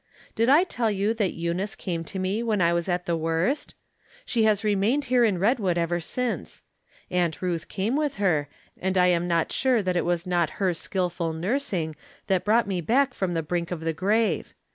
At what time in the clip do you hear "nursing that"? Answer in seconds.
11.33-12.43